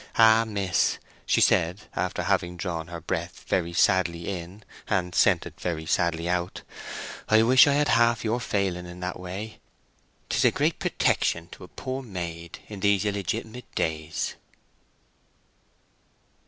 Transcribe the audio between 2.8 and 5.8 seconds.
her breath very sadly in and sent it